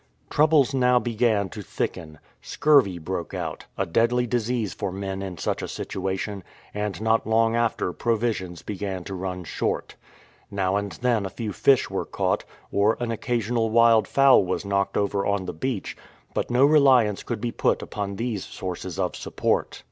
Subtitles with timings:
[0.31, 2.17] Troubles now began to thicken.
[2.41, 6.43] Scurvy broke out— a deadly disease for men in such a situation,
[6.73, 9.95] and not long after provisions began to run short.
[10.49, 14.97] Now and then a few fish were caught, or an occasional wild fowl was knocked
[14.97, 15.95] over on the beach,
[16.33, 19.79] but no reliance could be put upon these sources of support.